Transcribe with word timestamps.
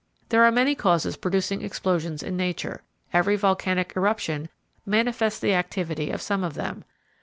There 0.29 0.43
are 0.43 0.51
many 0.51 0.73
causes 0.73 1.15
producing 1.15 1.61
explosions 1.61 2.23
in 2.23 2.35
nature, 2.35 2.81
every 3.13 3.35
volcanic 3.35 3.93
eruption 3.95 4.49
manifests 4.83 5.39
the 5.39 5.53
activity 5.53 6.09
of 6.09 6.23
some 6.23 6.43
of 6.43 6.55
them. 6.55 6.83